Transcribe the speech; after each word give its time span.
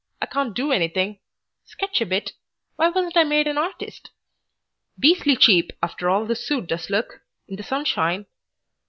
I 0.19 0.25
can't 0.25 0.55
do 0.55 0.71
anything 0.71 1.19
sketch 1.63 2.01
a 2.01 2.07
bit. 2.07 2.31
Why 2.75 2.89
wasn't 2.89 3.15
I 3.17 3.23
made 3.23 3.45
an 3.47 3.59
artist? 3.59 4.09
"Beastly 4.97 5.35
cheap, 5.35 5.73
after 5.83 6.09
all, 6.09 6.25
this 6.25 6.43
suit 6.43 6.65
does 6.65 6.89
look, 6.89 7.21
in 7.47 7.55
the 7.57 7.61
sunshine." 7.61 8.25